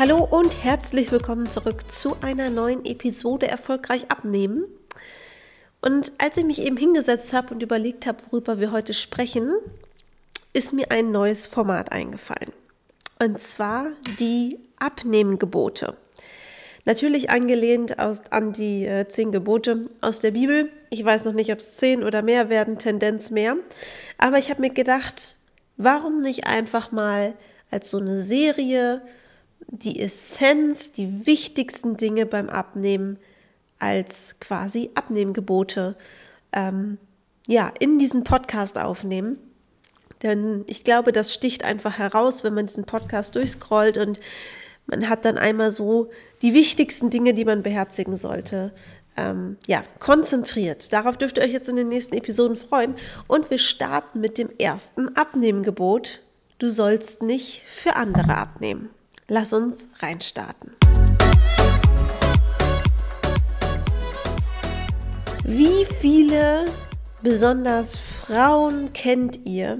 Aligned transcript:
Hallo 0.00 0.24
und 0.24 0.64
herzlich 0.64 1.12
willkommen 1.12 1.50
zurück 1.50 1.90
zu 1.90 2.16
einer 2.22 2.48
neuen 2.48 2.86
Episode 2.86 3.48
Erfolgreich 3.48 4.10
abnehmen. 4.10 4.64
Und 5.82 6.14
als 6.16 6.38
ich 6.38 6.44
mich 6.46 6.62
eben 6.62 6.78
hingesetzt 6.78 7.34
habe 7.34 7.52
und 7.52 7.62
überlegt 7.62 8.06
habe, 8.06 8.16
worüber 8.30 8.58
wir 8.58 8.72
heute 8.72 8.94
sprechen, 8.94 9.52
ist 10.54 10.72
mir 10.72 10.90
ein 10.90 11.12
neues 11.12 11.46
Format 11.46 11.92
eingefallen. 11.92 12.50
Und 13.22 13.42
zwar 13.42 13.88
die 14.18 14.58
Abnehmgebote. 14.78 15.98
Natürlich 16.86 17.28
angelehnt 17.28 17.98
aus, 17.98 18.22
an 18.30 18.54
die 18.54 18.86
äh, 18.86 19.06
zehn 19.06 19.32
Gebote 19.32 19.90
aus 20.00 20.20
der 20.20 20.30
Bibel. 20.30 20.70
Ich 20.88 21.04
weiß 21.04 21.26
noch 21.26 21.34
nicht, 21.34 21.52
ob 21.52 21.58
es 21.58 21.76
zehn 21.76 22.04
oder 22.04 22.22
mehr 22.22 22.48
werden, 22.48 22.78
Tendenz 22.78 23.30
mehr. 23.30 23.58
Aber 24.16 24.38
ich 24.38 24.48
habe 24.48 24.62
mir 24.62 24.70
gedacht, 24.70 25.36
warum 25.76 26.22
nicht 26.22 26.46
einfach 26.46 26.90
mal 26.90 27.34
als 27.70 27.90
so 27.90 27.98
eine 27.98 28.22
Serie 28.22 29.02
die 29.70 30.00
Essenz, 30.00 30.92
die 30.92 31.26
wichtigsten 31.26 31.96
Dinge 31.96 32.26
beim 32.26 32.48
Abnehmen 32.48 33.18
als 33.78 34.36
quasi 34.40 34.90
Abnehmgebote 34.94 35.96
ähm, 36.52 36.98
ja, 37.46 37.72
in 37.78 37.98
diesen 37.98 38.24
Podcast 38.24 38.78
aufnehmen. 38.78 39.38
Denn 40.22 40.64
ich 40.66 40.84
glaube, 40.84 41.12
das 41.12 41.32
sticht 41.32 41.64
einfach 41.64 41.98
heraus, 41.98 42.44
wenn 42.44 42.52
man 42.52 42.66
diesen 42.66 42.84
Podcast 42.84 43.34
durchscrollt 43.36 43.96
und 43.96 44.20
man 44.86 45.08
hat 45.08 45.24
dann 45.24 45.38
einmal 45.38 45.72
so 45.72 46.10
die 46.42 46.52
wichtigsten 46.52 47.10
Dinge, 47.10 47.32
die 47.32 47.44
man 47.44 47.62
beherzigen 47.62 48.16
sollte, 48.16 48.72
ähm, 49.16 49.56
ja, 49.66 49.82
konzentriert. 49.98 50.92
Darauf 50.92 51.16
dürft 51.16 51.38
ihr 51.38 51.44
euch 51.44 51.52
jetzt 51.52 51.68
in 51.68 51.76
den 51.76 51.88
nächsten 51.88 52.16
Episoden 52.16 52.56
freuen. 52.56 52.96
Und 53.28 53.50
wir 53.50 53.58
starten 53.58 54.20
mit 54.20 54.36
dem 54.36 54.50
ersten 54.58 55.16
Abnehmgebot. 55.16 56.20
Du 56.58 56.68
sollst 56.68 57.22
nicht 57.22 57.62
für 57.66 57.96
andere 57.96 58.36
abnehmen. 58.36 58.90
Lass 59.32 59.52
uns 59.52 59.86
reinstarten. 60.00 60.72
Wie 65.44 65.84
viele 66.00 66.66
besonders 67.22 67.96
Frauen 67.96 68.92
kennt 68.92 69.46
ihr, 69.46 69.78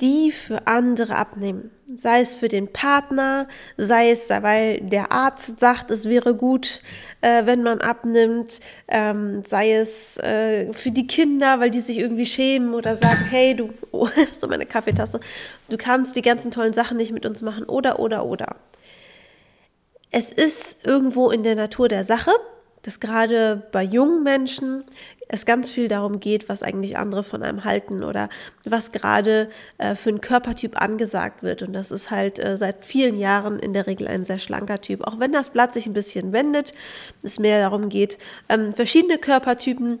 die 0.00 0.32
für 0.32 0.66
andere 0.66 1.16
abnehmen? 1.16 1.70
Sei 1.94 2.20
es 2.20 2.34
für 2.34 2.48
den 2.48 2.72
Partner, 2.72 3.46
sei 3.76 4.10
es, 4.10 4.28
weil 4.28 4.80
der 4.80 5.12
Arzt 5.12 5.60
sagt, 5.60 5.92
es 5.92 6.08
wäre 6.08 6.34
gut, 6.34 6.82
äh, 7.20 7.46
wenn 7.46 7.62
man 7.62 7.78
abnimmt, 7.78 8.58
ähm, 8.88 9.44
sei 9.46 9.72
es 9.74 10.16
äh, 10.16 10.72
für 10.72 10.90
die 10.90 11.06
Kinder, 11.06 11.60
weil 11.60 11.70
die 11.70 11.80
sich 11.80 11.98
irgendwie 11.98 12.26
schämen 12.26 12.74
oder 12.74 12.96
sagen, 12.96 13.26
hey, 13.30 13.54
du, 13.54 13.70
oh, 13.92 14.08
so 14.36 14.48
meine 14.48 14.66
Kaffeetasse, 14.66 15.20
du 15.68 15.76
kannst 15.76 16.16
die 16.16 16.22
ganzen 16.22 16.50
tollen 16.50 16.72
Sachen 16.72 16.96
nicht 16.96 17.12
mit 17.12 17.24
uns 17.24 17.40
machen. 17.40 17.64
Oder, 17.64 18.00
oder, 18.00 18.26
oder. 18.26 18.56
Es 20.10 20.32
ist 20.32 20.84
irgendwo 20.84 21.30
in 21.30 21.44
der 21.44 21.54
Natur 21.54 21.88
der 21.88 22.02
Sache, 22.02 22.32
dass 22.86 23.00
gerade 23.00 23.66
bei 23.72 23.82
jungen 23.82 24.22
Menschen 24.22 24.84
es 25.28 25.44
ganz 25.44 25.70
viel 25.70 25.88
darum 25.88 26.20
geht, 26.20 26.48
was 26.48 26.62
eigentlich 26.62 26.96
andere 26.96 27.24
von 27.24 27.42
einem 27.42 27.64
halten 27.64 28.04
oder 28.04 28.28
was 28.64 28.92
gerade 28.92 29.48
äh, 29.78 29.96
für 29.96 30.10
einen 30.10 30.20
Körpertyp 30.20 30.80
angesagt 30.80 31.42
wird. 31.42 31.62
Und 31.62 31.72
das 31.72 31.90
ist 31.90 32.12
halt 32.12 32.38
äh, 32.38 32.56
seit 32.56 32.84
vielen 32.84 33.18
Jahren 33.18 33.58
in 33.58 33.72
der 33.72 33.88
Regel 33.88 34.06
ein 34.06 34.24
sehr 34.24 34.38
schlanker 34.38 34.80
Typ. 34.80 35.04
Auch 35.04 35.18
wenn 35.18 35.32
das 35.32 35.50
Blatt 35.50 35.74
sich 35.74 35.86
ein 35.86 35.94
bisschen 35.94 36.32
wendet, 36.32 36.74
es 37.24 37.40
mehr 37.40 37.60
darum 37.60 37.88
geht, 37.88 38.18
ähm, 38.48 38.72
verschiedene 38.72 39.18
Körpertypen 39.18 39.98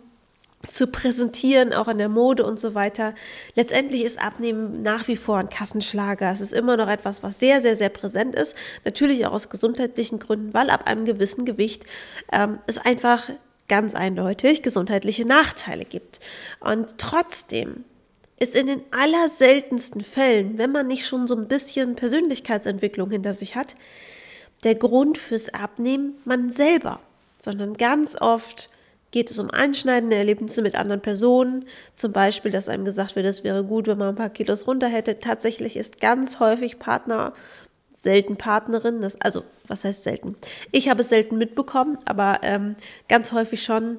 zu 0.66 0.86
präsentieren, 0.86 1.72
auch 1.72 1.88
in 1.88 1.98
der 1.98 2.08
Mode 2.08 2.44
und 2.44 2.58
so 2.60 2.74
weiter. 2.74 3.14
Letztendlich 3.54 4.04
ist 4.04 4.22
Abnehmen 4.22 4.82
nach 4.82 5.08
wie 5.08 5.16
vor 5.16 5.38
ein 5.38 5.48
Kassenschlager. 5.48 6.30
Es 6.32 6.40
ist 6.40 6.52
immer 6.52 6.76
noch 6.76 6.88
etwas, 6.88 7.22
was 7.22 7.38
sehr, 7.38 7.60
sehr, 7.60 7.76
sehr 7.76 7.88
präsent 7.88 8.34
ist. 8.34 8.56
Natürlich 8.84 9.26
auch 9.26 9.32
aus 9.32 9.48
gesundheitlichen 9.48 10.18
Gründen, 10.18 10.54
weil 10.54 10.70
ab 10.70 10.86
einem 10.86 11.04
gewissen 11.04 11.44
Gewicht 11.44 11.84
ähm, 12.32 12.58
es 12.66 12.78
einfach 12.78 13.30
ganz 13.68 13.94
eindeutig 13.94 14.62
gesundheitliche 14.62 15.26
Nachteile 15.26 15.84
gibt. 15.84 16.20
Und 16.60 16.98
trotzdem 16.98 17.84
ist 18.38 18.54
in 18.54 18.66
den 18.66 18.82
allerseltensten 18.90 20.02
Fällen, 20.02 20.58
wenn 20.58 20.70
man 20.72 20.86
nicht 20.86 21.06
schon 21.06 21.26
so 21.26 21.34
ein 21.34 21.48
bisschen 21.48 21.96
Persönlichkeitsentwicklung 21.96 23.10
hinter 23.10 23.34
sich 23.34 23.56
hat, 23.56 23.74
der 24.62 24.74
Grund 24.74 25.18
fürs 25.18 25.52
Abnehmen 25.54 26.18
man 26.24 26.50
selber, 26.50 27.00
sondern 27.40 27.74
ganz 27.74 28.16
oft 28.20 28.70
geht 29.16 29.30
es 29.30 29.38
um 29.38 29.50
einschneidende 29.50 30.14
Erlebnisse 30.14 30.60
mit 30.60 30.74
anderen 30.74 31.00
Personen. 31.00 31.64
Zum 31.94 32.12
Beispiel, 32.12 32.50
dass 32.50 32.68
einem 32.68 32.84
gesagt 32.84 33.16
wird, 33.16 33.24
es 33.24 33.44
wäre 33.44 33.64
gut, 33.64 33.86
wenn 33.86 33.96
man 33.96 34.10
ein 34.10 34.14
paar 34.14 34.28
Kilos 34.28 34.66
runter 34.66 34.88
hätte. 34.88 35.18
Tatsächlich 35.18 35.74
ist 35.76 36.02
ganz 36.02 36.38
häufig 36.38 36.78
Partner, 36.78 37.32
selten 37.94 38.36
Partnerin, 38.36 39.00
das, 39.00 39.18
also 39.22 39.42
was 39.68 39.84
heißt 39.84 40.04
selten? 40.04 40.36
Ich 40.70 40.90
habe 40.90 41.00
es 41.00 41.08
selten 41.08 41.38
mitbekommen, 41.38 41.96
aber 42.04 42.40
ähm, 42.42 42.76
ganz 43.08 43.32
häufig 43.32 43.62
schon 43.62 43.96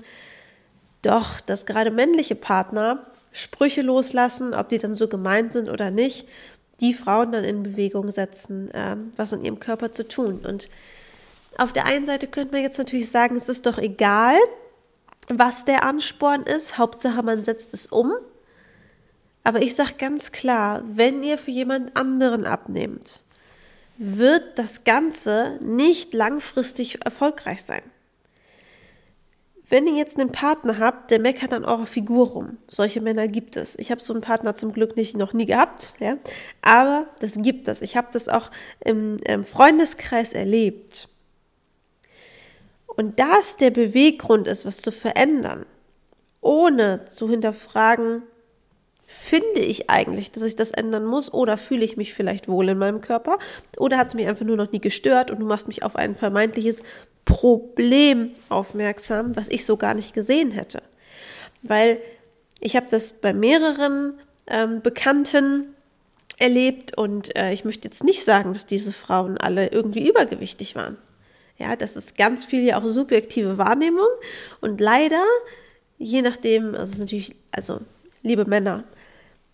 doch, 1.01 1.41
dass 1.41 1.66
gerade 1.66 1.89
männliche 1.89 2.35
Partner 2.35 3.07
Sprüche 3.31 3.81
loslassen, 3.81 4.53
ob 4.53 4.69
die 4.69 4.78
dann 4.78 4.94
so 4.94 5.07
gemeint 5.07 5.51
sind 5.51 5.67
oder 5.67 5.89
nicht, 5.89 6.28
die 6.79 6.94
Frauen 6.94 7.31
dann 7.31 7.44
in 7.44 7.63
Bewegung 7.63 8.11
setzen, 8.11 8.69
ähm, 8.75 9.13
was 9.16 9.34
an 9.34 9.41
ihrem 9.41 9.59
Körper 9.59 9.91
zu 9.91 10.07
tun. 10.07 10.41
Und 10.47 10.69
auf 11.57 11.73
der 11.73 11.88
einen 11.88 12.05
Seite 12.05 12.28
könnte 12.28 12.53
man 12.53 12.61
jetzt 12.61 12.78
natürlich 12.78 13.09
sagen, 13.09 13.35
es 13.35 13.49
ist 13.49 13.66
doch 13.66 13.79
egal, 13.79 14.38
was 15.28 15.66
der 15.66 15.84
Ansporn 15.84 16.44
ist. 16.44 16.78
Hauptsache, 16.78 17.24
man 17.24 17.44
setzt 17.44 17.74
es 17.74 17.88
um. 17.88 18.14
Aber 19.44 19.62
ich 19.62 19.76
sage 19.76 19.94
ganz 19.98 20.32
klar, 20.32 20.84
wenn 20.86 21.24
ihr 21.24 21.38
für 21.38 21.52
jemand 21.52 21.96
anderen 21.98 22.46
abnehmt, 22.46 23.24
wird 23.98 24.60
das 24.60 24.84
Ganze 24.84 25.58
nicht 25.62 26.14
langfristig 26.14 27.04
erfolgreich 27.06 27.64
sein. 27.64 27.82
Wenn 29.70 29.86
ihr 29.86 29.96
jetzt 29.96 30.18
einen 30.18 30.32
Partner 30.32 30.80
habt, 30.80 31.12
der 31.12 31.20
meckert 31.20 31.52
an 31.52 31.66
eurer 31.66 31.86
Figur 31.86 32.28
rum, 32.28 32.58
solche 32.70 33.02
Männer 33.02 33.28
gibt 33.28 33.58
es. 33.58 33.78
Ich 33.78 33.92
habe 33.92 34.02
so 34.02 34.14
einen 34.14 34.22
Partner 34.22 34.56
zum 34.56 34.72
Glück 34.72 34.96
nicht, 34.96 35.18
noch 35.18 35.34
nie 35.34 35.46
gehabt, 35.46 35.94
ja? 36.00 36.18
aber 36.62 37.08
das 37.20 37.36
gibt 37.36 37.68
es. 37.68 37.82
Ich 37.82 37.98
habe 37.98 38.08
das 38.14 38.30
auch 38.30 38.50
im, 38.86 39.18
im 39.26 39.44
Freundeskreis 39.44 40.32
erlebt. 40.32 41.09
Und 42.97 43.19
das 43.19 43.58
der 43.58 43.69
Beweggrund 43.69 44.47
ist, 44.47 44.66
was 44.66 44.81
zu 44.81 44.91
verändern, 44.91 45.66
ohne 46.41 47.06
zu 47.06 47.30
hinterfragen, 47.30 48.24
finde 49.06 49.59
ich 49.59 49.90
eigentlich, 49.90 50.31
dass 50.31 50.44
ich 50.44 50.56
das 50.58 50.72
ändern 50.72 51.06
muss 51.06 51.31
oder 51.31 51.58
fühle 51.58 51.85
ich 51.85 51.96
mich 51.96 52.13
vielleicht 52.13 52.50
wohl 52.50 52.68
in 52.68 52.78
meinem 52.78 53.00
Körper 53.00 53.38
oder 53.78 53.97
hat 53.97 54.08
es 54.08 54.16
mich 54.16 54.28
einfach 54.28 54.46
nur 54.46 54.58
noch 54.58 54.72
nie 54.72 54.81
gestört 54.81 55.31
und 55.31 55.40
du 55.40 55.46
machst 55.46 55.68
mich 55.68 55.84
auf 55.84 55.96
ein 55.96 56.16
vermeintliches 56.16 56.84
Problem 57.24 58.31
aufmerksam, 58.50 59.35
was 59.35 59.47
ich 59.47 59.64
so 59.64 59.78
gar 59.78 59.94
nicht 59.94 60.14
gesehen 60.14 60.52
hätte. 60.52 60.81
Weil 61.62 62.02
ich 62.59 62.75
habe 62.75 62.88
das 62.90 63.14
bei 63.14 63.31
mehreren 63.31 64.16
ähm, 64.47 64.81
Bekannten 64.81 65.75
erlebt 66.38 66.97
und 66.97 67.35
äh, 67.38 67.53
ich 67.53 67.64
möchte 67.64 67.88
jetzt 67.88 68.03
nicht 68.03 68.24
sagen, 68.24 68.53
dass 68.53 68.66
diese 68.66 68.91
Frauen 68.91 69.38
alle 69.38 69.68
irgendwie 69.68 70.09
übergewichtig 70.09 70.75
waren. 70.75 70.97
Ja, 71.57 71.75
das 71.75 71.95
ist 71.95 72.18
ganz 72.18 72.45
viel 72.45 72.63
ja 72.63 72.79
auch 72.79 72.85
subjektive 72.85 73.57
Wahrnehmung 73.57 74.07
und 74.62 74.79
leider, 74.79 75.23
je 75.97 76.22
nachdem, 76.22 76.75
also 76.75 76.94
ist 76.94 77.00
natürlich, 77.00 77.35
also 77.51 77.81
liebe 78.22 78.45
Männer, 78.45 78.84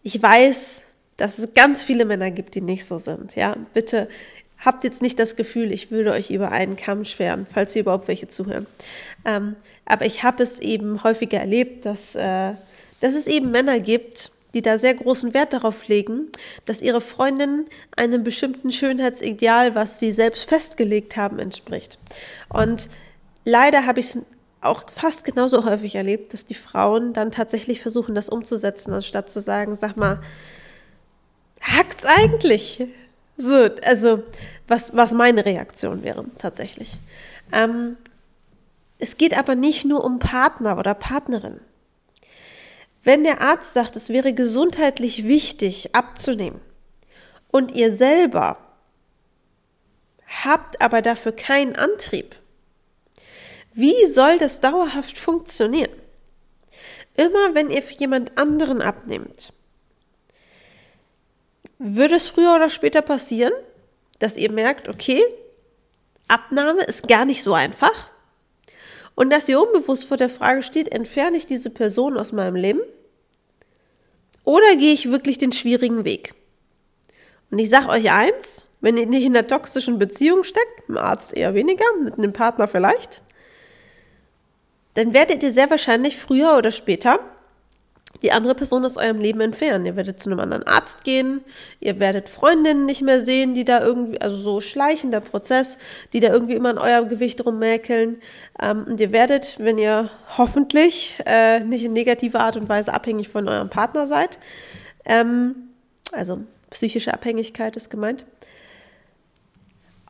ich 0.02 0.22
weiß, 0.22 0.84
dass 1.18 1.40
es 1.40 1.54
ganz 1.54 1.82
viele 1.82 2.06
Männer 2.06 2.32
gibt, 2.32 2.56
die 2.56 2.62
nicht 2.62 2.86
so 2.86 2.98
sind. 2.98 3.36
Ja, 3.36 3.56
bitte 3.74 4.10
habt 4.60 4.84
jetzt 4.84 5.02
nicht 5.02 5.20
das 5.20 5.36
Gefühl, 5.36 5.72
ich 5.72 5.92
würde 5.92 6.12
euch 6.12 6.30
über 6.30 6.52
einen 6.52 6.76
Kamm 6.76 7.06
schweren, 7.06 7.46
falls 7.50 7.76
ihr 7.76 7.82
überhaupt 7.82 8.08
welche 8.08 8.28
zuhören. 8.28 8.66
Ähm, 9.26 9.56
aber 9.86 10.06
ich 10.06 10.24
habe 10.24 10.44
es 10.44 10.60
eben 10.60 11.04
häufiger 11.04 11.40
erlebt, 11.40 11.86
dass, 11.86 12.16
äh, 12.16 12.54
dass 13.00 13.16
es 13.16 13.28
eben 13.28 13.52
Männer 13.52 13.80
gibt, 13.80 14.32
die 14.54 14.62
da 14.62 14.78
sehr 14.78 14.94
großen 14.94 15.34
Wert 15.34 15.54
darauf 15.54 15.88
legen, 15.88 16.30
dass 16.66 16.82
ihre 16.82 17.02
Freundin 17.02 17.66
einem 17.96 18.24
bestimmten 18.24 18.72
Schönheitsideal, 18.72 19.76
was 19.76 20.00
sie 20.00 20.12
selbst 20.12 20.48
festgelegt 20.48 21.18
haben, 21.18 21.40
entspricht. 21.40 21.98
Und 22.50 22.90
leider 23.46 23.86
habe 23.86 24.00
ich 24.00 24.08
es 24.08 24.20
auch 24.62 24.90
fast 24.90 25.26
genauso 25.26 25.66
häufig 25.66 25.96
erlebt, 25.96 26.34
dass 26.34 26.46
die 26.46 26.54
Frauen 26.54 27.14
dann 27.14 27.32
tatsächlich 27.32 27.82
versuchen, 27.82 28.16
das 28.16 28.30
umzusetzen, 28.30 28.94
anstatt 28.94 29.30
zu 29.30 29.42
sagen, 29.42 29.76
sag 29.76 29.98
mal, 29.98 30.22
hackt's 31.62 32.06
eigentlich? 32.06 32.88
So, 33.36 33.70
also, 33.84 34.24
was, 34.68 34.96
was 34.96 35.12
meine 35.14 35.46
Reaktion 35.46 36.04
wäre, 36.04 36.26
tatsächlich. 36.38 36.94
Ähm, 37.52 37.98
es 39.00 39.18
geht 39.18 39.38
aber 39.38 39.56
nicht 39.56 39.86
nur 39.86 40.06
um 40.06 40.20
Partner 40.20 40.78
oder 40.78 40.94
Partnerin. 40.94 41.60
Wenn 43.04 43.24
der 43.24 43.42
Arzt 43.42 43.74
sagt, 43.74 43.96
es 43.96 44.10
wäre 44.10 44.34
gesundheitlich 44.34 45.26
wichtig 45.26 45.94
abzunehmen 45.94 46.62
und 47.52 47.72
ihr 47.74 47.96
selber 47.96 48.58
habt 50.44 50.82
aber 50.82 51.02
dafür 51.02 51.34
keinen 51.34 51.76
Antrieb, 51.76 52.40
wie 53.74 54.06
soll 54.08 54.38
das 54.38 54.62
dauerhaft 54.62 55.18
funktionieren? 55.18 55.92
Immer 57.16 57.54
wenn 57.54 57.70
ihr 57.70 57.84
für 57.84 57.96
jemand 57.96 58.38
anderen 58.38 58.82
abnehmt, 58.82 59.54
würde 61.78 62.16
es 62.16 62.28
früher 62.28 62.56
oder 62.56 62.70
später 62.70 63.02
passieren, 63.02 63.54
dass 64.20 64.38
ihr 64.38 64.52
merkt, 64.52 64.88
okay, 64.88 65.22
Abnahme 66.28 66.84
ist 66.84 67.08
gar 67.08 67.26
nicht 67.26 67.44
so 67.44 67.54
einfach. 67.54 68.10
Und 69.16 69.30
dass 69.30 69.48
ihr 69.48 69.62
unbewusst 69.62 70.06
vor 70.06 70.18
der 70.18 70.30
Frage 70.30 70.64
steht, 70.64 70.92
entferne 70.92 71.38
ich 71.38 71.46
diese 71.46 71.70
Person 71.70 72.18
aus 72.18 72.32
meinem 72.32 72.56
Leben 72.56 72.82
oder 74.44 74.76
gehe 74.76 74.94
ich 74.94 75.10
wirklich 75.10 75.38
den 75.38 75.52
schwierigen 75.52 76.04
Weg? 76.04 76.34
Und 77.52 77.60
ich 77.60 77.70
sage 77.70 77.90
euch 77.90 78.12
eins, 78.12 78.66
wenn 78.82 78.98
ihr 78.98 79.06
nicht 79.06 79.24
in 79.24 79.36
einer 79.36 79.48
toxischen 79.48 80.00
Beziehung 80.00 80.44
steckt, 80.44 80.90
dem 80.90 80.98
Arzt 80.98 81.36
eher 81.36 81.54
weniger, 81.54 81.86
mit 82.04 82.18
einem 82.18 82.34
Partner 82.34 82.68
vielleicht, 82.68 83.22
dann 84.96 85.14
werdet 85.14 85.44
ihr 85.44 85.52
sehr 85.52 85.70
wahrscheinlich 85.70 86.18
früher 86.18 86.58
oder 86.58 86.72
später 86.72 87.20
die 88.24 88.32
andere 88.32 88.56
Person 88.56 88.86
aus 88.86 88.98
eurem 88.98 89.20
Leben 89.20 89.42
entfernen. 89.42 89.86
Ihr 89.86 89.98
werdet 89.98 90.22
zu 90.22 90.30
einem 90.30 90.40
anderen 90.40 90.64
Arzt 90.64 91.04
gehen, 91.04 91.42
ihr 91.82 92.00
werdet 92.00 92.30
Freundinnen 92.30 92.86
nicht 92.86 93.02
mehr 93.02 93.22
sehen, 93.22 93.54
die 93.54 93.66
da 93.66 93.82
irgendwie, 93.82 94.20
also 94.22 94.38
so 94.38 94.62
schleichender 94.62 95.20
Prozess, 95.20 95.78
die 96.14 96.22
da 96.22 96.30
irgendwie 96.30 96.56
immer 96.56 96.70
an 96.70 96.78
eurem 96.78 97.10
Gewicht 97.10 97.46
rummäkeln. 97.46 98.22
Ähm, 98.62 98.86
und 98.88 99.00
ihr 99.02 99.12
werdet, 99.12 99.58
wenn 99.60 99.78
ihr 99.78 100.10
hoffentlich 100.38 101.18
äh, 101.26 101.60
nicht 101.60 101.84
in 101.84 101.94
negativer 101.94 102.40
Art 102.40 102.56
und 102.56 102.70
Weise 102.70 102.94
abhängig 102.94 103.28
von 103.28 103.48
eurem 103.48 103.70
Partner 103.70 104.08
seid, 104.08 104.40
ähm, 105.06 105.56
also 106.14 106.40
psychische 106.70 107.14
Abhängigkeit 107.14 107.76
ist 107.76 107.90
gemeint, 107.90 108.26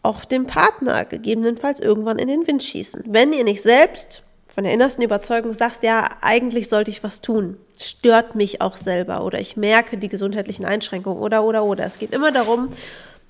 auch 0.04 0.26
den 0.26 0.46
Partner 0.46 1.06
gegebenenfalls 1.06 1.80
irgendwann 1.80 2.20
in 2.20 2.28
den 2.28 2.46
Wind 2.46 2.64
schießen. 2.64 3.06
Wenn 3.08 3.34
ihr 3.34 3.44
nicht 3.44 3.62
selbst 3.62 4.24
von 4.54 4.66
der 4.66 4.74
innersten 4.74 5.04
Überzeugung 5.04 5.54
sagst, 5.54 5.82
ja, 5.82 6.08
eigentlich 6.22 6.70
sollte 6.70 6.92
ich 6.92 7.04
was 7.04 7.22
tun, 7.22 7.58
stört 7.76 8.36
mich 8.36 8.62
auch 8.62 8.78
selber 8.78 9.26
oder 9.26 9.40
ich 9.40 9.58
merke 9.58 9.98
die 9.98 10.10
gesundheitlichen 10.10 10.64
Einschränkungen 10.64 11.20
oder, 11.20 11.44
oder, 11.44 11.64
oder. 11.64 11.86
Es 11.86 11.98
geht 11.98 12.14
immer 12.14 12.32
darum, 12.32 12.70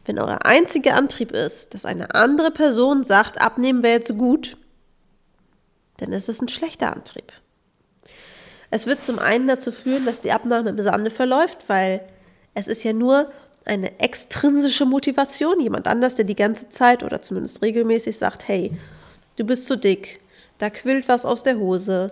wenn 0.06 0.20
euer 0.20 0.40
einziger 0.46 0.96
Antrieb 0.96 1.32
ist, 1.32 1.74
dass 1.74 1.86
eine 1.86 2.14
andere 2.14 2.52
Person 2.52 3.06
sagt, 3.06 3.40
abnehmen 3.40 3.84
wäre 3.84 3.94
jetzt 3.94 4.18
gut, 4.18 4.58
dann 5.96 6.12
ist 6.12 6.28
es 6.28 6.42
ein 6.42 6.50
schlechter 6.50 6.94
Antrieb. 6.94 7.32
Es 8.70 8.86
wird 8.86 9.02
zum 9.02 9.18
einen 9.18 9.48
dazu 9.48 9.72
führen, 9.72 10.06
dass 10.06 10.20
die 10.20 10.34
Abnahme 10.34 10.72
im 10.72 10.82
Sande 10.82 11.10
verläuft, 11.10 11.70
weil 11.70 12.02
es 12.54 12.68
ist 12.68 12.84
ja 12.84 12.92
nur 12.92 13.32
eine 13.64 13.98
extrinsische 14.02 14.84
Motivation, 14.86 15.62
jemand 15.62 15.88
anders, 15.88 16.16
der 16.16 16.26
die 16.26 16.36
ganze 16.36 16.70
Zeit 16.70 17.02
oder 17.02 17.22
zumindest 17.22 17.64
regelmäßig 17.64 18.18
sagt, 18.18 18.46
hey, 18.50 18.78
du 19.38 19.46
bist 19.46 19.68
zu 19.68 19.78
dick, 19.78 20.20
da 20.64 20.70
quillt 20.70 21.10
was 21.10 21.26
aus 21.26 21.44
der 21.44 21.58
Hose. 21.58 22.12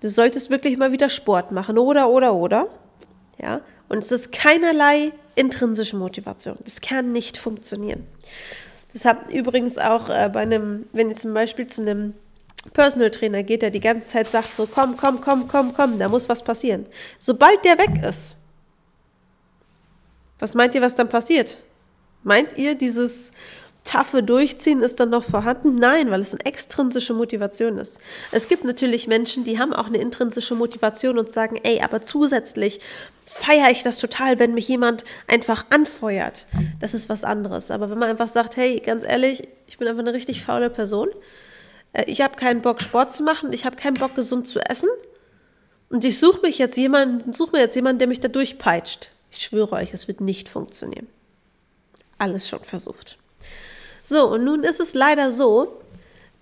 Du 0.00 0.10
solltest 0.10 0.50
wirklich 0.50 0.76
mal 0.76 0.90
wieder 0.90 1.08
Sport 1.08 1.52
machen, 1.52 1.78
oder, 1.78 2.08
oder, 2.08 2.34
oder. 2.34 2.66
Ja, 3.40 3.60
und 3.88 3.98
es 3.98 4.10
ist 4.10 4.32
keinerlei 4.32 5.12
intrinsische 5.36 5.96
Motivation. 5.96 6.56
Das 6.64 6.80
kann 6.80 7.12
nicht 7.12 7.38
funktionieren. 7.38 8.06
Das 8.92 9.04
hat 9.04 9.30
übrigens 9.30 9.78
auch 9.78 10.08
äh, 10.08 10.28
bei 10.32 10.40
einem, 10.40 10.86
wenn 10.92 11.10
ihr 11.10 11.16
zum 11.16 11.32
Beispiel 11.32 11.66
zu 11.66 11.82
einem 11.82 12.14
Personal 12.72 13.10
Trainer 13.10 13.42
geht, 13.42 13.62
der 13.62 13.70
die 13.70 13.80
ganze 13.80 14.08
Zeit 14.08 14.30
sagt 14.30 14.52
so, 14.52 14.66
komm, 14.66 14.96
komm, 14.96 15.20
komm, 15.20 15.48
komm, 15.48 15.72
komm, 15.72 15.98
da 15.98 16.08
muss 16.08 16.28
was 16.28 16.42
passieren. 16.42 16.86
Sobald 17.18 17.64
der 17.64 17.78
weg 17.78 18.04
ist, 18.04 18.36
was 20.38 20.54
meint 20.54 20.74
ihr, 20.74 20.82
was 20.82 20.94
dann 20.94 21.08
passiert? 21.08 21.56
Meint 22.24 22.58
ihr, 22.58 22.74
dieses 22.74 23.30
taffe 23.84 24.22
Durchziehen 24.22 24.82
ist 24.82 25.00
dann 25.00 25.10
noch 25.10 25.24
vorhanden? 25.24 25.74
Nein, 25.74 26.10
weil 26.10 26.20
es 26.20 26.32
eine 26.32 26.44
extrinsische 26.46 27.14
Motivation 27.14 27.78
ist. 27.78 28.00
Es 28.30 28.48
gibt 28.48 28.64
natürlich 28.64 29.08
Menschen, 29.08 29.44
die 29.44 29.58
haben 29.58 29.72
auch 29.72 29.86
eine 29.86 29.98
intrinsische 29.98 30.54
Motivation 30.54 31.18
und 31.18 31.30
sagen, 31.30 31.56
ey, 31.62 31.80
aber 31.80 32.02
zusätzlich 32.02 32.80
feiere 33.24 33.70
ich 33.70 33.82
das 33.82 33.98
total, 33.98 34.38
wenn 34.38 34.54
mich 34.54 34.68
jemand 34.68 35.04
einfach 35.26 35.66
anfeuert. 35.70 36.46
Das 36.80 36.94
ist 36.94 37.08
was 37.08 37.24
anderes. 37.24 37.70
Aber 37.70 37.90
wenn 37.90 37.98
man 37.98 38.10
einfach 38.10 38.28
sagt, 38.28 38.56
hey, 38.56 38.78
ganz 38.80 39.04
ehrlich, 39.04 39.48
ich 39.66 39.78
bin 39.78 39.88
einfach 39.88 40.02
eine 40.02 40.12
richtig 40.12 40.42
faule 40.42 40.70
Person. 40.70 41.08
Äh, 41.92 42.04
ich 42.06 42.20
habe 42.20 42.36
keinen 42.36 42.62
Bock, 42.62 42.80
Sport 42.80 43.12
zu 43.12 43.22
machen. 43.22 43.52
Ich 43.52 43.64
habe 43.64 43.76
keinen 43.76 43.94
Bock, 43.94 44.14
gesund 44.14 44.46
zu 44.46 44.60
essen. 44.60 44.88
Und 45.88 46.04
ich 46.04 46.18
suche 46.18 46.40
mich 46.40 46.58
jetzt 46.58 46.76
jemanden, 46.76 47.32
suche 47.32 47.52
mir 47.52 47.60
jetzt 47.60 47.76
jemanden, 47.76 47.98
der 47.98 48.08
mich 48.08 48.20
da 48.20 48.28
durchpeitscht. 48.28 49.10
Ich 49.30 49.42
schwöre 49.42 49.72
euch, 49.72 49.92
es 49.92 50.08
wird 50.08 50.20
nicht 50.20 50.48
funktionieren. 50.48 51.06
Alles 52.18 52.48
schon 52.48 52.64
versucht. 52.64 53.18
So, 54.04 54.30
und 54.30 54.44
nun 54.44 54.64
ist 54.64 54.80
es 54.80 54.94
leider 54.94 55.32
so, 55.32 55.80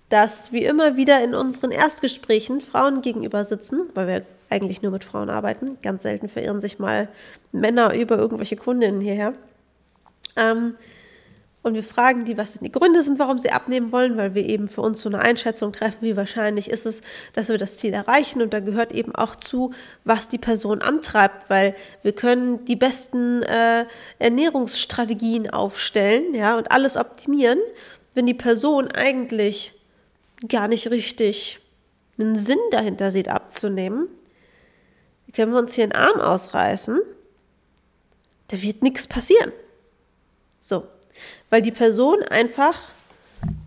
dass 0.09 0.51
wir 0.51 0.69
immer 0.69 0.97
wieder 0.97 1.23
in 1.23 1.33
unseren 1.33 1.71
Erstgesprächen 1.71 2.59
Frauen 2.59 3.01
gegenüber 3.01 3.45
sitzen, 3.45 3.89
weil 3.93 4.07
wir 4.07 4.25
eigentlich 4.49 4.81
nur 4.81 4.91
mit 4.91 5.05
Frauen 5.05 5.29
arbeiten. 5.29 5.77
Ganz 5.81 6.03
selten 6.03 6.27
verirren 6.27 6.59
sich 6.59 6.79
mal 6.79 7.07
Männer 7.51 7.93
über 7.93 8.17
irgendwelche 8.17 8.57
Kundinnen 8.57 8.99
hierher. 8.99 9.33
Ähm, 10.35 10.75
und 11.63 11.75
wir 11.75 11.83
fragen 11.83 12.25
die, 12.25 12.37
was 12.37 12.53
denn 12.53 12.63
die 12.63 12.71
Gründe 12.71 13.03
sind, 13.03 13.19
warum 13.19 13.37
sie 13.37 13.51
abnehmen 13.51 13.91
wollen, 13.91 14.17
weil 14.17 14.33
wir 14.33 14.43
eben 14.45 14.67
für 14.67 14.81
uns 14.81 15.01
so 15.01 15.09
eine 15.09 15.19
Einschätzung 15.19 15.71
treffen, 15.73 15.99
wie 16.01 16.17
wahrscheinlich 16.17 16.71
ist 16.71 16.87
es, 16.87 17.01
dass 17.33 17.49
wir 17.49 17.59
das 17.59 17.77
Ziel 17.77 17.93
erreichen. 17.93 18.41
Und 18.41 18.51
da 18.51 18.59
gehört 18.61 18.91
eben 18.91 19.13
auch 19.13 19.35
zu, 19.35 19.71
was 20.03 20.27
die 20.27 20.39
Person 20.39 20.81
antreibt, 20.81 21.51
weil 21.51 21.75
wir 22.01 22.13
können 22.13 22.65
die 22.65 22.75
besten 22.75 23.43
äh, 23.43 23.85
Ernährungsstrategien 24.17 25.51
aufstellen, 25.51 26.33
ja, 26.33 26.57
und 26.57 26.71
alles 26.71 26.97
optimieren, 26.97 27.59
wenn 28.15 28.25
die 28.25 28.33
Person 28.33 28.87
eigentlich 28.87 29.73
gar 30.49 30.67
nicht 30.67 30.89
richtig 30.89 31.59
einen 32.19 32.35
Sinn 32.35 32.59
dahinter 32.71 33.11
sieht, 33.11 33.29
abzunehmen. 33.29 34.07
Können 35.33 35.51
wir 35.51 35.59
uns 35.59 35.75
hier 35.75 35.83
einen 35.83 35.93
Arm 35.93 36.19
ausreißen? 36.19 36.99
Da 38.47 38.61
wird 38.61 38.81
nichts 38.81 39.07
passieren. 39.07 39.51
So, 40.59 40.87
weil 41.51 41.61
die 41.61 41.71
Person 41.71 42.23
einfach 42.23 42.79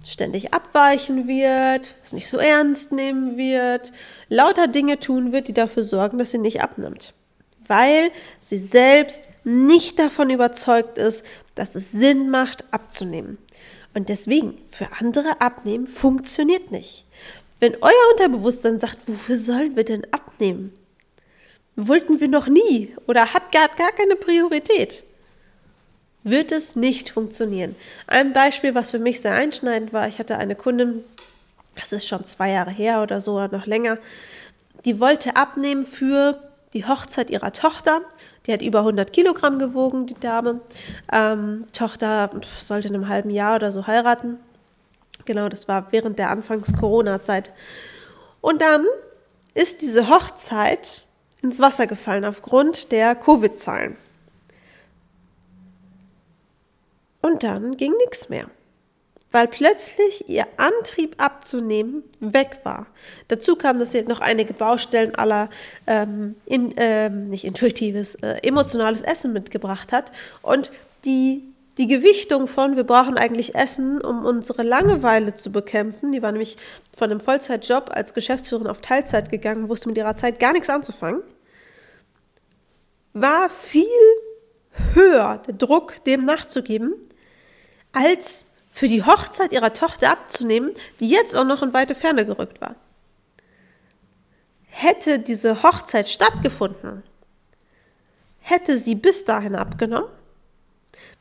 ständig 0.04 0.52
abweichen 0.52 1.28
wird, 1.28 1.94
es 2.02 2.12
nicht 2.12 2.28
so 2.28 2.38
ernst 2.38 2.90
nehmen 2.90 3.36
wird, 3.36 3.92
lauter 4.28 4.66
Dinge 4.66 4.98
tun 4.98 5.32
wird, 5.32 5.46
die 5.48 5.54
dafür 5.54 5.84
sorgen, 5.84 6.19
dass 6.19 6.32
sie 6.32 6.38
nicht 6.38 6.62
abnimmt. 6.62 7.14
Weil 7.66 8.10
sie 8.40 8.58
selbst 8.58 9.28
nicht 9.44 9.98
davon 9.98 10.31
überzeugt 10.31 10.98
ist, 10.98 11.25
dass 11.54 11.75
es 11.75 11.92
Sinn 11.92 12.31
macht, 12.31 12.64
abzunehmen. 12.72 13.38
Und 13.94 14.08
deswegen, 14.08 14.58
für 14.69 14.88
andere 14.98 15.40
abnehmen 15.40 15.86
funktioniert 15.86 16.70
nicht. 16.70 17.04
Wenn 17.60 17.76
euer 17.81 18.10
Unterbewusstsein 18.12 18.78
sagt, 18.78 19.06
wofür 19.06 19.38
sollen 19.38 19.76
wir 19.76 19.84
denn 19.84 20.06
abnehmen? 20.10 20.75
Wollten 21.76 22.20
wir 22.20 22.28
noch 22.28 22.48
nie 22.48 22.94
oder 23.06 23.32
hat 23.32 23.52
gar, 23.52 23.69
gar 23.69 23.92
keine 23.92 24.16
Priorität 24.16 25.04
wird 26.24 26.50
es 26.50 26.74
nicht 26.74 27.10
funktionieren. 27.10 27.76
Ein 28.06 28.32
Beispiel, 28.32 28.74
was 28.74 28.90
für 28.90 28.98
mich 28.98 29.20
sehr 29.20 29.34
einschneidend 29.34 29.93
war, 29.93 30.08
ich 30.08 30.19
hatte 30.19 30.38
eine 30.38 30.56
Kundin, 30.56 31.04
das 31.78 31.93
ist 31.93 32.08
schon 32.08 32.24
zwei 32.24 32.50
Jahre 32.50 32.70
her 32.70 33.02
oder 33.02 33.20
so, 33.20 33.36
oder 33.36 33.56
noch 33.56 33.66
länger, 33.66 33.98
die 34.84 34.98
wollte 35.00 35.36
abnehmen 35.36 35.86
für 35.86 36.40
die 36.72 36.86
Hochzeit 36.86 37.31
ihrer 37.31 37.52
Tochter. 37.52 38.00
Die 38.46 38.52
hat 38.52 38.60
über 38.60 38.81
100 38.81 39.12
Kilogramm 39.12 39.58
gewogen, 39.58 40.06
die 40.06 40.19
Dame. 40.20 40.60
Ähm, 41.10 41.64
Tochter 41.72 42.31
sollte 42.60 42.88
in 42.88 42.94
einem 42.94 43.08
halben 43.08 43.31
Jahr 43.31 43.56
oder 43.56 43.72
so 43.72 43.86
heiraten. 43.86 44.38
Genau, 45.24 45.48
das 45.48 45.69
war 45.69 45.86
während 45.93 46.19
der 46.19 46.31
Anfangs-Corona-Zeit. 46.31 47.52
Und 48.43 48.60
dann 48.60 48.84
ist 49.54 49.81
diese 49.81 50.08
Hochzeit 50.08 51.04
ins 51.40 51.60
Wasser 51.60 51.86
gefallen 51.86 52.24
aufgrund 52.24 52.93
der 52.93 53.14
Covid-Zahlen. 53.14 53.96
Und 57.24 57.43
dann 57.43 57.78
ging 57.78 57.94
nichts 58.04 58.28
mehr, 58.28 58.50
weil 59.32 59.48
plötzlich 59.48 60.28
ihr 60.28 60.44
Antrieb 60.58 61.14
abzunehmen 61.16 62.02
weg 62.20 62.58
war. 62.64 62.86
Dazu 63.28 63.56
kam, 63.56 63.78
dass 63.78 63.93
sie 63.93 64.02
noch 64.02 64.20
einige 64.20 64.52
Baustellen 64.52 65.14
aller 65.14 65.48
ähm, 65.86 66.34
in, 66.44 66.74
ähm, 66.76 67.31
nicht 67.31 67.44
intuitives, 67.44 68.16
äh, 68.16 68.46
emotionales 68.46 69.00
Essen 69.00 69.32
mitgebracht 69.32 69.90
hat. 69.90 70.12
Und 70.43 70.70
die 71.06 71.44
die 71.78 71.86
Gewichtung 71.86 72.46
von, 72.46 72.76
wir 72.76 72.84
brauchen 72.84 73.16
eigentlich 73.16 73.54
Essen, 73.54 74.02
um 74.02 74.26
unsere 74.26 74.62
Langeweile 74.62 75.34
zu 75.34 75.50
bekämpfen, 75.50 76.12
die 76.12 76.22
war 76.22 76.31
nämlich 76.31 76.56
von 76.96 77.10
einem 77.10 77.20
Vollzeitjob 77.20 77.90
als 77.90 78.12
Geschäftsführerin 78.12 78.69
auf 78.69 78.81
Teilzeit 78.81 79.31
gegangen, 79.31 79.69
wusste 79.70 79.88
mit 79.88 79.96
ihrer 79.96 80.14
Zeit 80.14 80.38
gar 80.38 80.52
nichts 80.52 80.70
anzufangen, 80.70 81.22
war 83.12 83.48
viel 83.48 83.86
höher, 84.94 85.43
der 85.46 85.54
Druck, 85.54 86.04
dem 86.04 86.26
nachzugeben, 86.26 86.94
als 87.94 88.46
für 88.70 88.89
die 88.89 89.05
Hochzeit 89.05 89.53
ihrer 89.53 89.72
Tochter 89.72 90.10
abzunehmen, 90.10 90.72
die 91.01 91.08
jetzt 91.08 91.36
auch 91.36 91.44
noch 91.44 91.63
in 91.63 91.72
weite 91.72 91.94
Ferne 91.94 92.27
gerückt 92.27 92.60
war. 92.60 92.74
Hätte 94.67 95.20
diese 95.20 95.63
Hochzeit 95.63 96.08
stattgefunden, 96.08 97.05
hätte 98.41 98.79
sie 98.79 98.96
bis 98.96 99.24
dahin 99.24 99.55
abgenommen. 99.55 100.10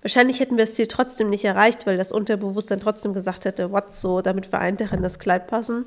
Wahrscheinlich 0.01 0.39
hätten 0.39 0.57
wir 0.57 0.65
das 0.65 0.75
Ziel 0.75 0.87
trotzdem 0.87 1.29
nicht 1.29 1.45
erreicht, 1.45 1.85
weil 1.85 1.97
das 1.97 2.11
Unterbewusstsein 2.11 2.81
trotzdem 2.81 3.13
gesagt 3.13 3.45
hätte, 3.45 3.71
what 3.71 3.93
so, 3.93 4.21
damit 4.21 4.51
wir 4.51 4.59
einen 4.59 4.77
Tag 4.77 4.91
in 4.91 5.03
das 5.03 5.19
Kleid 5.19 5.47
passen. 5.47 5.85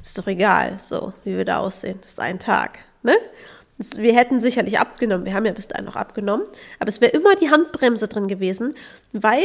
Ist 0.00 0.16
doch 0.16 0.26
egal, 0.28 0.78
so 0.80 1.12
wie 1.24 1.36
wir 1.36 1.44
da 1.44 1.58
aussehen. 1.58 1.98
Das 2.00 2.12
ist 2.12 2.20
ein 2.20 2.38
Tag. 2.38 2.78
Ne? 3.02 3.16
Wir 3.78 4.14
hätten 4.14 4.40
sicherlich 4.40 4.78
abgenommen, 4.78 5.26
wir 5.26 5.34
haben 5.34 5.44
ja 5.44 5.52
bis 5.52 5.68
dahin 5.68 5.84
noch 5.84 5.96
abgenommen, 5.96 6.46
aber 6.78 6.88
es 6.88 7.00
wäre 7.00 7.12
immer 7.12 7.34
die 7.36 7.50
Handbremse 7.50 8.08
drin 8.08 8.26
gewesen, 8.26 8.74
weil 9.12 9.44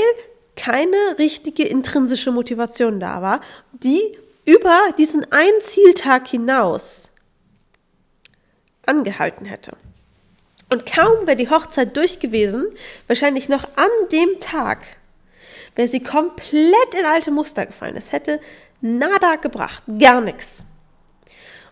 keine 0.56 0.96
richtige 1.18 1.68
intrinsische 1.68 2.32
Motivation 2.32 3.00
da 3.00 3.22
war, 3.22 3.42
die 3.72 4.18
über 4.46 4.78
diesen 4.98 5.30
einen 5.32 5.62
Zieltag 5.62 6.28
hinaus 6.28 7.12
angehalten 8.86 9.46
hätte. 9.46 9.76
Und 10.70 10.86
kaum 10.86 11.28
wäre 11.28 11.36
die 11.36 11.50
Hochzeit 11.50 11.98
durch 11.98 12.20
gewesen, 12.20 12.68
wahrscheinlich 13.08 13.50
noch 13.50 13.66
an 13.76 13.90
dem 14.12 14.40
Tag, 14.40 14.80
wäre 15.76 15.88
sie 15.88 16.02
komplett 16.02 16.94
in 16.98 17.06
alte 17.06 17.32
Muster 17.32 17.66
gefallen. 17.66 17.98
Es 17.98 18.14
hätte 18.14 18.40
nada 18.80 19.36
gebracht, 19.36 19.84
gar 20.00 20.22
nichts. 20.22 20.66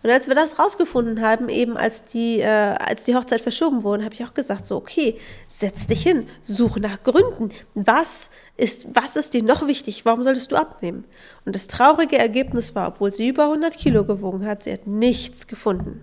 Und 0.02 0.10
als 0.10 0.28
wir 0.28 0.36
das 0.36 0.60
rausgefunden 0.60 1.22
haben, 1.22 1.50
eben 1.50 1.76
als 1.76 2.06
die, 2.06 2.40
äh, 2.40 2.46
als 2.46 3.04
die 3.04 3.16
Hochzeit 3.16 3.42
verschoben 3.42 3.84
wurde, 3.84 4.06
habe 4.06 4.14
ich 4.14 4.24
auch 4.24 4.34
gesagt, 4.34 4.66
so, 4.66 4.78
okay, 4.78 5.20
setz 5.48 5.88
dich 5.88 6.04
hin, 6.04 6.28
suche 6.42 6.80
nach 6.80 7.04
Gründen. 7.04 7.52
Was 7.74 8.30
ist, 8.56 8.88
was 8.94 9.18
ist 9.18 9.34
dir 9.34 9.44
noch 9.44 9.68
wichtig? 9.68 10.06
Warum 10.06 10.24
solltest 10.24 10.52
du 10.52 10.56
abnehmen? 10.56 11.04
Und 11.44 11.54
das 11.54 11.68
traurige 11.68 12.18
Ergebnis 12.18 12.76
war, 12.76 12.88
obwohl 12.88 13.12
sie 13.12 13.28
über 13.28 13.46
100 13.46 13.78
Kilo 13.78 14.06
gewogen 14.06 14.46
hat, 14.46 14.64
sie 14.64 14.72
hat 14.72 14.88
nichts 14.88 15.48
gefunden. 15.48 16.02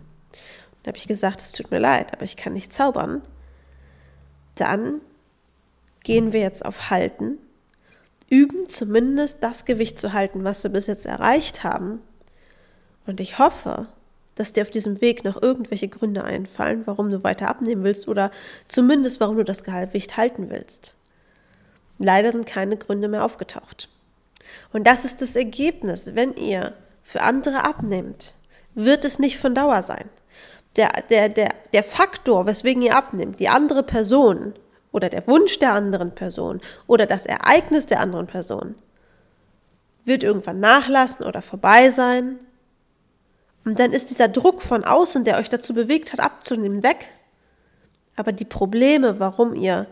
Da 0.83 0.89
habe 0.89 0.99
ich 0.99 1.09
gesagt, 1.09 1.41
es 1.41 1.53
tut 1.53 1.71
mir 1.71 1.81
leid, 1.81 2.13
aber 2.13 2.25
ich 2.25 2.37
kann 2.37 2.53
nicht 2.53 2.73
zaubern. 2.73 3.23
Dann 4.57 5.01
gehen 6.05 6.33
wir 6.33 6.41
jetzt 6.41 6.67
auf 6.67 6.91
Halten, 6.91 7.39
üben 8.29 8.69
zumindest 8.69 9.43
das 9.43 9.65
Gewicht 9.65 9.97
zu 9.97 10.13
halten, 10.13 10.45
was 10.45 10.63
wir 10.65 10.71
bis 10.71 10.87
jetzt 10.87 11.07
erreicht 11.07 11.65
haben 11.65 12.01
und 13.07 13.21
ich 13.21 13.39
hoffe, 13.39 13.87
dass 14.37 14.53
dir 14.53 14.63
auf 14.63 14.71
diesem 14.71 15.01
Weg 15.01 15.25
noch 15.25 15.41
irgendwelche 15.43 15.89
Gründe 15.89 16.23
einfallen, 16.23 16.83
warum 16.85 17.09
du 17.09 17.25
weiter 17.25 17.49
abnehmen 17.49 17.85
willst 17.85 18.07
oder 18.07 18.31
zumindest 18.69 19.19
warum 19.21 19.37
du 19.37 19.45
das 19.45 19.65
Gewicht 19.65 20.17
halten 20.17 20.51
willst. 20.51 20.95
Leider 21.99 22.31
sind 22.31 22.47
keine 22.47 22.77
Gründe 22.77 23.09
mehr 23.09 23.25
aufgetaucht. 23.25 23.89
Und 24.73 24.87
das 24.87 25.05
ist 25.05 25.23
das 25.23 25.37
Ergebnis. 25.37 26.15
Wenn 26.15 26.35
ihr 26.35 26.75
für 27.03 27.23
andere 27.23 27.65
abnehmt, 27.65 28.35
wird 28.75 29.05
es 29.07 29.19
nicht 29.19 29.39
von 29.39 29.55
Dauer 29.55 29.83
sein. 29.83 30.11
Der, 30.77 30.91
der, 31.09 31.31
der, 31.31 31.55
der 31.73 31.83
Faktor, 31.83 32.47
weswegen 32.47 32.83
ihr 32.83 32.95
abnehmt, 32.95 33.41
die 33.41 33.49
andere 33.49 33.83
Person 33.83 34.53
oder 34.93 35.09
der 35.09 35.27
Wunsch 35.27 35.59
der 35.59 35.73
anderen 35.73 36.15
Person 36.15 36.61
oder 36.87 37.07
das 37.07 37.25
Ereignis 37.25 37.87
der 37.87 38.01
anderen 38.01 38.27
Person, 38.27 38.75
wird 40.05 40.23
irgendwann 40.23 40.61
nachlassen 40.61 41.25
oder 41.25 41.41
vorbei 41.41 41.91
sein 41.91 42.39
und 43.67 43.81
dann 43.81 43.93
ist 43.93 44.11
dieser 44.11 44.29
Druck 44.29 44.63
von 44.63 44.85
außen, 44.85 45.25
der 45.25 45.39
euch 45.39 45.49
dazu 45.49 45.75
bewegt 45.75 46.13
hat, 46.13 46.21
abzunehmen, 46.21 46.85
weg. 46.85 47.11
Aber 48.15 48.31
die 48.31 48.45
Probleme, 48.45 49.19
warum 49.19 49.57
ihr 49.57 49.89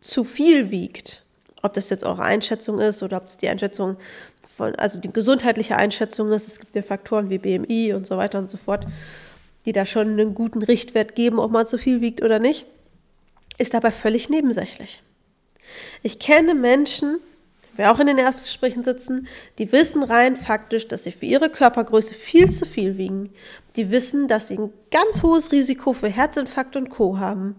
zu 0.00 0.22
viel 0.22 0.70
wiegt, 0.70 1.24
ob 1.62 1.74
das 1.74 1.90
jetzt 1.90 2.04
eure 2.04 2.22
Einschätzung 2.22 2.78
ist 2.78 3.02
oder 3.02 3.16
ob 3.16 3.26
es 3.26 3.36
die 3.36 3.48
Einschätzung 3.48 3.96
von, 4.48 4.76
also 4.76 5.00
die 5.00 5.12
gesundheitliche 5.12 5.76
Einschätzung 5.76 6.30
ist, 6.30 6.46
es 6.46 6.60
gibt 6.60 6.76
ja 6.76 6.82
Faktoren 6.82 7.28
wie 7.28 7.38
BMI 7.38 7.92
und 7.92 8.06
so 8.06 8.16
weiter 8.18 8.38
und 8.38 8.48
so 8.48 8.56
fort, 8.56 8.86
die 9.66 9.72
da 9.72 9.84
schon 9.84 10.10
einen 10.10 10.34
guten 10.34 10.62
Richtwert 10.62 11.16
geben, 11.16 11.40
ob 11.40 11.50
man 11.50 11.66
zu 11.66 11.78
viel 11.78 12.00
wiegt 12.00 12.22
oder 12.22 12.38
nicht, 12.38 12.66
ist 13.58 13.74
dabei 13.74 13.90
völlig 13.90 14.28
nebensächlich. 14.28 15.02
Ich 16.04 16.20
kenne 16.20 16.54
Menschen, 16.54 17.18
wir 17.76 17.90
auch 17.90 17.98
in 17.98 18.06
den 18.06 18.18
Erstgesprächen 18.18 18.84
sitzen, 18.84 19.26
die 19.58 19.72
wissen 19.72 20.02
rein 20.02 20.36
faktisch, 20.36 20.88
dass 20.88 21.04
sie 21.04 21.12
für 21.12 21.26
ihre 21.26 21.50
Körpergröße 21.50 22.14
viel 22.14 22.50
zu 22.50 22.66
viel 22.66 22.98
wiegen. 22.98 23.30
Die 23.76 23.90
wissen, 23.90 24.28
dass 24.28 24.48
sie 24.48 24.58
ein 24.58 24.72
ganz 24.90 25.22
hohes 25.22 25.52
Risiko 25.52 25.92
für 25.92 26.08
Herzinfarkt 26.08 26.76
und 26.76 26.90
Co. 26.90 27.18
haben. 27.18 27.56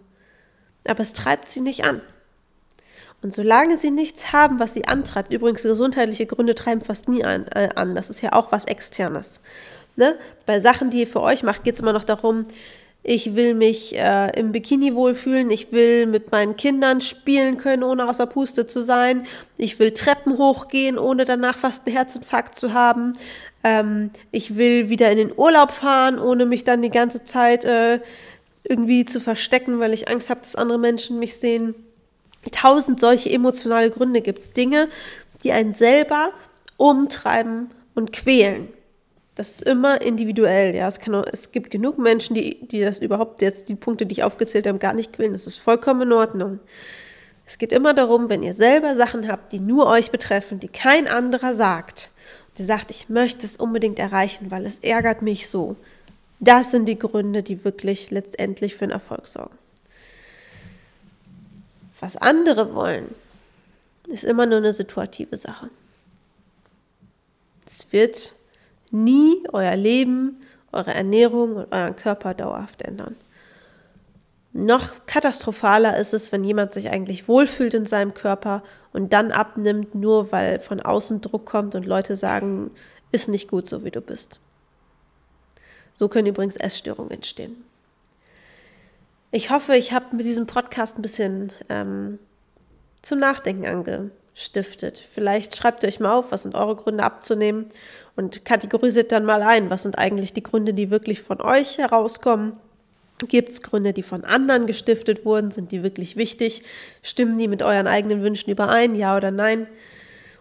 Aber 0.87 1.01
es 1.01 1.13
treibt 1.13 1.49
sie 1.49 1.61
nicht 1.61 1.85
an. 1.85 2.01
Und 3.23 3.33
solange 3.33 3.77
sie 3.77 3.89
nichts 3.89 4.33
haben, 4.33 4.59
was 4.59 4.73
sie 4.73 4.85
antreibt, 4.85 5.33
übrigens 5.33 5.63
gesundheitliche 5.63 6.25
Gründe 6.25 6.55
treiben 6.55 6.81
fast 6.81 7.07
nie 7.07 7.23
an, 7.23 7.45
äh, 7.55 7.69
an 7.75 7.95
das 7.95 8.09
ist 8.09 8.21
ja 8.21 8.33
auch 8.33 8.51
was 8.51 8.65
Externes. 8.65 9.39
Ne? 9.95 10.17
Bei 10.45 10.59
Sachen, 10.59 10.89
die 10.89 11.01
ihr 11.01 11.07
für 11.07 11.21
euch 11.21 11.41
macht, 11.41 11.63
geht 11.63 11.75
es 11.75 11.79
immer 11.79 11.93
noch 11.93 12.03
darum, 12.03 12.45
ich 13.03 13.35
will 13.35 13.53
mich 13.53 13.97
äh, 13.97 14.39
im 14.39 14.53
Bikini 14.53 14.95
wohlfühlen. 14.95 15.51
Ich 15.51 15.73
will 15.73 16.05
mit 16.05 16.31
meinen 16.31 16.55
Kindern 16.55 17.01
spielen 17.01 17.57
können, 17.57 17.83
ohne 17.83 18.07
außer 18.07 18.25
Puste 18.27 18.65
zu 18.65 18.81
sein. 18.81 19.27
Ich 19.57 19.77
will 19.77 19.91
Treppen 19.91 20.37
hochgehen, 20.37 20.97
ohne 20.97 21.25
danach 21.25 21.57
fast 21.57 21.85
einen 21.85 21.97
Herzinfarkt 21.97 22.55
zu 22.55 22.73
haben. 22.73 23.17
Ähm, 23.65 24.11
ich 24.31 24.55
will 24.55 24.89
wieder 24.89 25.11
in 25.11 25.17
den 25.17 25.37
Urlaub 25.37 25.71
fahren, 25.71 26.17
ohne 26.17 26.45
mich 26.45 26.63
dann 26.63 26.81
die 26.81 26.89
ganze 26.89 27.25
Zeit 27.25 27.65
äh, 27.65 27.99
irgendwie 28.63 29.03
zu 29.03 29.19
verstecken, 29.19 29.79
weil 29.79 29.93
ich 29.93 30.07
Angst 30.07 30.29
habe, 30.29 30.39
dass 30.39 30.55
andere 30.55 30.79
Menschen 30.79 31.19
mich 31.19 31.35
sehen. 31.35 31.75
Tausend 32.51 33.01
solche 33.01 33.29
emotionale 33.29 33.91
Gründe 33.91 34.21
gibt 34.21 34.39
es. 34.39 34.51
Dinge, 34.51 34.87
die 35.43 35.51
einen 35.51 35.73
selber 35.73 36.31
umtreiben 36.77 37.69
und 37.95 38.13
quälen. 38.13 38.69
Das 39.35 39.49
ist 39.49 39.67
immer 39.67 40.01
individuell, 40.01 40.75
ja. 40.75 40.87
Es, 40.87 40.99
kann 40.99 41.15
auch, 41.15 41.25
es 41.31 41.51
gibt 41.51 41.71
genug 41.71 41.97
Menschen, 41.97 42.35
die, 42.35 42.67
die 42.67 42.81
das 42.81 42.99
überhaupt 42.99 43.41
jetzt, 43.41 43.67
die 43.69 43.75
Punkte, 43.75 44.05
die 44.05 44.13
ich 44.13 44.23
aufgezählt 44.23 44.67
habe, 44.67 44.77
gar 44.77 44.93
nicht 44.93 45.13
quälen. 45.13 45.33
Das 45.33 45.47
ist 45.47 45.57
vollkommen 45.57 46.03
in 46.03 46.13
Ordnung. 46.13 46.59
Es 47.45 47.57
geht 47.57 47.71
immer 47.71 47.93
darum, 47.93 48.29
wenn 48.29 48.43
ihr 48.43 48.53
selber 48.53 48.95
Sachen 48.95 49.27
habt, 49.27 49.51
die 49.51 49.59
nur 49.59 49.87
euch 49.87 50.11
betreffen, 50.11 50.59
die 50.59 50.67
kein 50.67 51.07
anderer 51.07 51.55
sagt, 51.55 52.11
und 52.49 52.59
ihr 52.59 52.65
sagt, 52.65 52.91
ich 52.91 53.09
möchte 53.09 53.45
es 53.45 53.57
unbedingt 53.57 53.97
erreichen, 53.97 54.51
weil 54.51 54.65
es 54.65 54.77
ärgert 54.77 55.23
mich 55.23 55.49
so. 55.49 55.75
Das 56.39 56.71
sind 56.71 56.85
die 56.85 56.99
Gründe, 56.99 57.41
die 57.41 57.63
wirklich 57.65 58.11
letztendlich 58.11 58.75
für 58.75 58.85
einen 58.85 58.91
Erfolg 58.91 59.27
sorgen. 59.27 59.57
Was 61.99 62.17
andere 62.17 62.75
wollen, 62.75 63.15
ist 64.07 64.25
immer 64.25 64.45
nur 64.45 64.57
eine 64.57 64.73
situative 64.73 65.37
Sache. 65.37 65.69
Es 67.65 67.91
wird 67.91 68.33
nie 68.93 69.43
euer 69.51 69.75
Leben, 69.75 70.39
eure 70.71 70.93
Ernährung 70.93 71.55
und 71.55 71.73
euren 71.73 71.95
Körper 71.95 72.33
dauerhaft 72.33 72.81
ändern. 72.83 73.15
Noch 74.53 75.05
katastrophaler 75.07 75.97
ist 75.97 76.13
es, 76.13 76.31
wenn 76.31 76.43
jemand 76.43 76.73
sich 76.73 76.91
eigentlich 76.91 77.27
wohlfühlt 77.27 77.73
in 77.73 77.87
seinem 77.87 78.13
Körper 78.13 78.61
und 78.91 79.11
dann 79.11 79.31
abnimmt, 79.31 79.95
nur 79.95 80.31
weil 80.31 80.59
von 80.59 80.79
außen 80.79 81.21
Druck 81.21 81.45
kommt 81.45 81.73
und 81.73 81.87
Leute 81.87 82.15
sagen, 82.15 82.69
ist 83.11 83.29
nicht 83.29 83.49
gut 83.49 83.67
so, 83.67 83.83
wie 83.83 83.91
du 83.91 83.99
bist. 83.99 84.39
So 85.95 86.07
können 86.07 86.27
übrigens 86.27 86.55
Essstörungen 86.55 87.11
entstehen. 87.11 87.63
Ich 89.31 89.49
hoffe, 89.49 89.75
ich 89.75 89.91
habe 89.91 90.15
mit 90.15 90.25
diesem 90.27 90.45
Podcast 90.45 90.97
ein 90.97 91.01
bisschen 91.01 91.51
ähm, 91.69 92.19
zum 93.01 93.17
Nachdenken 93.17 93.65
angestiftet. 94.33 95.03
Vielleicht 95.11 95.55
schreibt 95.55 95.83
ihr 95.83 95.89
euch 95.89 95.99
mal 95.99 96.13
auf, 96.13 96.31
was 96.31 96.43
sind 96.43 96.55
eure 96.55 96.75
Gründe 96.75 97.03
abzunehmen 97.03 97.67
und 98.15 98.45
kategorisiert 98.45 99.11
dann 99.11 99.25
mal 99.25 99.41
ein, 99.41 99.69
was 99.69 99.83
sind 99.83 99.97
eigentlich 99.97 100.33
die 100.33 100.43
Gründe, 100.43 100.73
die 100.73 100.89
wirklich 100.89 101.21
von 101.21 101.41
euch 101.41 101.77
herauskommen. 101.77 102.57
Gibt 103.27 103.49
es 103.49 103.61
Gründe, 103.61 103.93
die 103.93 104.03
von 104.03 104.23
anderen 104.25 104.65
gestiftet 104.65 105.23
wurden? 105.23 105.51
Sind 105.51 105.71
die 105.71 105.83
wirklich 105.83 106.17
wichtig? 106.17 106.63
Stimmen 107.03 107.37
die 107.37 107.47
mit 107.47 107.61
euren 107.61 107.87
eigenen 107.87 108.21
Wünschen 108.21 108.49
überein? 108.49 108.95
Ja 108.95 109.15
oder 109.15 109.31
nein? 109.31 109.67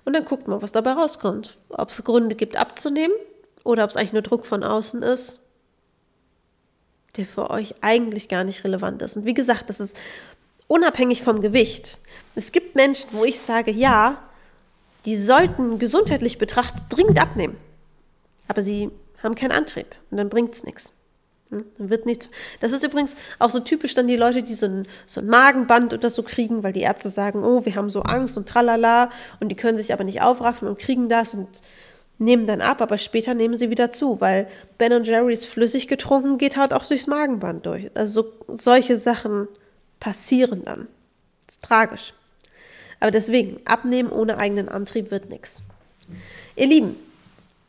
Und 0.04 0.14
dann 0.14 0.24
guckt 0.24 0.48
mal, 0.48 0.62
was 0.62 0.72
dabei 0.72 0.92
rauskommt. 0.92 1.58
Ob 1.68 1.90
es 1.90 2.02
Gründe 2.02 2.34
gibt, 2.34 2.56
abzunehmen 2.56 3.14
oder 3.62 3.84
ob 3.84 3.90
es 3.90 3.96
eigentlich 3.96 4.14
nur 4.14 4.22
Druck 4.22 4.46
von 4.46 4.64
außen 4.64 5.02
ist, 5.02 5.40
der 7.16 7.26
für 7.26 7.50
euch 7.50 7.74
eigentlich 7.82 8.28
gar 8.28 8.42
nicht 8.42 8.64
relevant 8.64 9.02
ist. 9.02 9.16
Und 9.16 9.26
wie 9.26 9.34
gesagt, 9.34 9.68
das 9.68 9.78
ist 9.78 9.96
unabhängig 10.68 11.22
vom 11.22 11.40
Gewicht. 11.40 11.98
Es 12.34 12.52
gibt 12.52 12.76
Menschen, 12.76 13.10
wo 13.12 13.24
ich 13.24 13.38
sage, 13.40 13.70
ja, 13.70 14.22
die 15.04 15.16
sollten 15.16 15.78
gesundheitlich 15.78 16.38
betrachtet 16.38 16.84
dringend 16.88 17.20
abnehmen. 17.20 17.56
Aber 18.48 18.62
sie 18.62 18.90
haben 19.22 19.34
keinen 19.34 19.52
Antrieb 19.52 19.86
und 20.10 20.16
dann 20.16 20.28
bringt 20.28 20.54
es 20.54 20.64
nichts. 20.64 20.94
Hm, 21.50 21.64
dann 21.78 21.90
wird 21.90 22.06
nichts. 22.06 22.28
Das 22.60 22.72
ist 22.72 22.82
übrigens 22.82 23.16
auch 23.38 23.50
so 23.50 23.60
typisch 23.60 23.94
dann 23.94 24.06
die 24.06 24.16
Leute, 24.16 24.42
die 24.42 24.54
so 24.54 24.66
ein, 24.66 24.86
so 25.06 25.20
ein 25.20 25.26
Magenband 25.26 25.92
oder 25.92 26.10
so 26.10 26.22
kriegen, 26.22 26.62
weil 26.62 26.72
die 26.72 26.80
Ärzte 26.80 27.10
sagen, 27.10 27.44
oh, 27.44 27.64
wir 27.64 27.74
haben 27.74 27.90
so 27.90 28.02
Angst 28.02 28.36
und 28.36 28.48
tralala 28.48 29.10
und 29.40 29.48
die 29.48 29.56
können 29.56 29.76
sich 29.76 29.92
aber 29.92 30.04
nicht 30.04 30.22
aufraffen 30.22 30.68
und 30.68 30.78
kriegen 30.78 31.08
das 31.08 31.34
und 31.34 31.48
nehmen 32.18 32.46
dann 32.46 32.60
ab, 32.60 32.80
aber 32.80 32.98
später 32.98 33.34
nehmen 33.34 33.56
sie 33.56 33.70
wieder 33.70 33.90
zu, 33.90 34.20
weil 34.20 34.48
Ben 34.78 35.04
Jerry's 35.04 35.44
flüssig 35.44 35.88
getrunken 35.88 36.38
geht 36.38 36.56
halt 36.56 36.72
auch 36.72 36.84
durchs 36.86 37.06
Magenband 37.06 37.66
durch. 37.66 37.90
Also 37.94 38.22
so, 38.22 38.54
solche 38.54 38.96
Sachen 38.96 39.48
passieren 40.02 40.64
dann. 40.64 40.88
Das 41.46 41.54
ist 41.56 41.62
tragisch. 41.62 42.12
Aber 42.98 43.12
deswegen, 43.12 43.60
abnehmen 43.64 44.10
ohne 44.10 44.36
eigenen 44.36 44.68
Antrieb 44.68 45.12
wird 45.12 45.30
nichts. 45.30 45.62
Ihr 46.56 46.66
Lieben, 46.66 46.96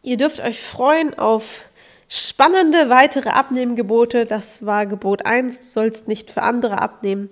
ihr 0.02 0.18
dürft 0.18 0.42
euch 0.42 0.60
freuen 0.60 1.18
auf 1.18 1.62
spannende 2.10 2.90
weitere 2.90 3.30
Abnehmgebote. 3.30 4.26
Das 4.26 4.66
war 4.66 4.88
Gebot 4.88 5.28
1, 5.28 5.62
du 5.62 5.68
sollst 5.68 6.08
nicht 6.08 6.32
für 6.32 6.42
andere 6.42 6.82
abnehmen. 6.82 7.30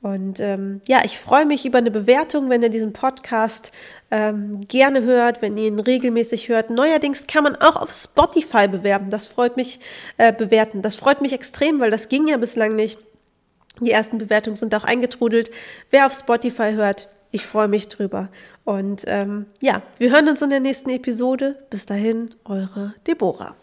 Und 0.00 0.38
ähm, 0.38 0.82
ja, 0.86 1.00
ich 1.04 1.18
freue 1.18 1.44
mich 1.44 1.66
über 1.66 1.78
eine 1.78 1.90
Bewertung, 1.90 2.48
wenn 2.48 2.62
ihr 2.62 2.68
diesen 2.68 2.92
Podcast 2.92 3.72
ähm, 4.12 4.60
gerne 4.68 5.02
hört, 5.02 5.42
wenn 5.42 5.56
ihr 5.56 5.66
ihn 5.66 5.80
regelmäßig 5.80 6.48
hört. 6.48 6.70
Neuerdings 6.70 7.26
kann 7.26 7.42
man 7.42 7.56
auch 7.56 7.74
auf 7.74 7.92
Spotify 7.92 8.68
bewerben. 8.68 9.10
Das 9.10 9.26
freut 9.26 9.56
mich, 9.56 9.80
äh, 10.16 10.32
bewerten. 10.32 10.82
Das 10.82 10.94
freut 10.94 11.20
mich 11.20 11.32
extrem, 11.32 11.80
weil 11.80 11.90
das 11.90 12.08
ging 12.08 12.28
ja 12.28 12.36
bislang 12.36 12.76
nicht. 12.76 13.00
Die 13.80 13.90
ersten 13.90 14.18
Bewertungen 14.18 14.56
sind 14.56 14.74
auch 14.74 14.84
eingetrudelt. 14.84 15.50
Wer 15.90 16.06
auf 16.06 16.14
Spotify 16.14 16.72
hört, 16.72 17.08
ich 17.30 17.46
freue 17.46 17.68
mich 17.68 17.88
drüber. 17.88 18.28
Und 18.64 19.04
ähm, 19.06 19.46
ja, 19.60 19.82
wir 19.98 20.10
hören 20.10 20.28
uns 20.28 20.42
in 20.42 20.50
der 20.50 20.60
nächsten 20.60 20.90
Episode. 20.90 21.56
Bis 21.70 21.86
dahin, 21.86 22.30
eure 22.44 22.94
Deborah. 23.06 23.54